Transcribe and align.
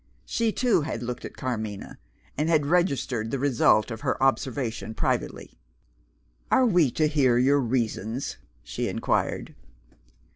She, 0.25 0.51
too, 0.51 0.81
had 0.81 1.03
looked 1.03 1.25
at 1.25 1.37
Carmina 1.37 1.99
and 2.35 2.49
had 2.49 2.65
registered 2.65 3.29
the 3.29 3.37
result 3.37 3.91
of 3.91 4.01
her 4.01 4.17
observation 4.23 4.95
privately. 4.95 5.59
"Are 6.49 6.65
we 6.65 6.89
to 6.93 7.05
hear 7.07 7.37
your 7.37 7.59
reasons?" 7.59 8.37
she 8.63 8.87
inquired. 8.87 9.53